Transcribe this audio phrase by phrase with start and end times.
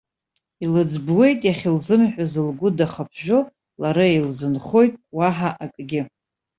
[0.63, 3.39] Илыӡбуеит, иахьылзымҳәаз лгәы дахаԥжәо
[3.81, 6.01] лара илзынхоит, уаҳа акгьы.